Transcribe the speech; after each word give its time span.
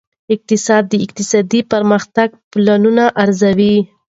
اقتصاد 0.33 0.83
د 0.89 0.93
اقتصادي 1.05 1.61
پرمختګ 1.71 2.29
پلانونه 2.51 3.03
ارزوي. 3.23 3.75